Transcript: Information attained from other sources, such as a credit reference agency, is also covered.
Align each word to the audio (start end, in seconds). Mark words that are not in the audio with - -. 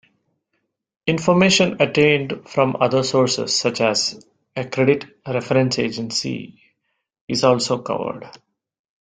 Information 1.05 1.79
attained 1.79 2.49
from 2.49 2.75
other 2.79 3.03
sources, 3.03 3.55
such 3.55 3.81
as 3.81 4.25
a 4.55 4.67
credit 4.67 5.05
reference 5.27 5.77
agency, 5.77 6.59
is 7.27 7.43
also 7.43 7.77
covered. 7.83 8.27